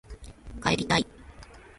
[0.63, 1.05] 帰りたい